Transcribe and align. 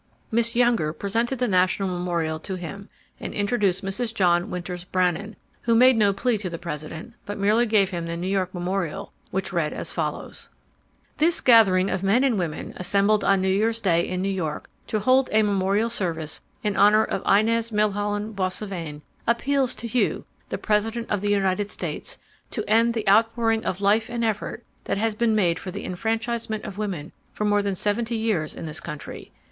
Miss 0.31 0.55
Younger 0.55 0.93
presented 0.93 1.37
the 1.37 1.47
national 1.47 1.87
memorial 1.87 2.39
to 2.39 2.55
him 2.55 2.89
and 3.19 3.35
introduced 3.35 3.85
Mrs. 3.85 4.15
John 4.15 4.49
Winters 4.49 4.83
Brannan, 4.83 5.35
who 5.61 5.75
made 5.75 5.95
no 5.95 6.11
plea 6.11 6.39
to 6.39 6.49
the 6.49 6.57
President 6.57 7.13
but 7.27 7.37
merely 7.37 7.67
gave 7.67 7.91
him 7.91 8.07
the 8.07 8.17
New 8.17 8.25
York 8.25 8.51
memorial 8.51 9.13
which 9.29 9.53
read 9.53 9.73
as 9.73 9.93
follows: 9.93 10.49
"This 11.17 11.39
gathering 11.39 11.91
of 11.91 12.01
men 12.01 12.23
and 12.23 12.39
women, 12.39 12.73
assembled 12.77 13.23
on 13.23 13.41
New 13.43 13.47
Year's 13.53 13.79
day 13.79 14.07
in 14.07 14.23
New 14.23 14.29
York 14.31 14.67
to 14.87 15.01
hold 15.01 15.29
a 15.31 15.43
memorial 15.43 15.91
service 15.91 16.41
in 16.63 16.75
honor 16.75 17.03
of 17.03 17.21
Inez 17.31 17.71
Milholland 17.71 18.35
Boissevain, 18.35 19.03
appeals 19.27 19.75
to 19.75 19.85
you, 19.87 20.25
the 20.49 20.57
President 20.57 21.11
of 21.11 21.21
the 21.21 21.29
United 21.29 21.69
States, 21.69 22.17
to 22.49 22.67
end 22.67 22.95
the 22.95 23.07
outpouring 23.07 23.63
of 23.63 23.81
life 23.81 24.09
and 24.09 24.25
effort 24.25 24.63
that 24.85 24.97
has 24.97 25.13
been 25.13 25.35
made 25.35 25.59
for 25.59 25.69
the 25.69 25.85
enfranchisement 25.85 26.63
of 26.63 26.79
women 26.79 27.11
for 27.33 27.45
more 27.45 27.61
than 27.61 27.75
seventy 27.75 28.15
years 28.15 28.55
in 28.55 28.65
this 28.65 28.79
country. 28.79 29.31